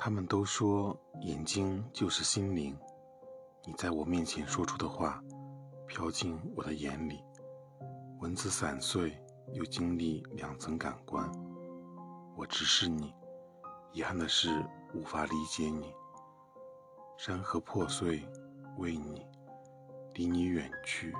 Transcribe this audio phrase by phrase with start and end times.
[0.00, 2.78] 他们都说眼睛就是心灵。
[3.66, 5.20] 你在我面前说出的话
[5.88, 7.20] 飘进我的眼里。
[8.20, 9.20] 文字散碎
[9.54, 11.28] 又经历两层感官。
[12.36, 13.12] 我直视你
[13.92, 15.92] 遗憾的是无法理解你。
[17.16, 18.24] 山河破碎
[18.76, 19.26] 为你
[20.14, 21.12] 离你远去。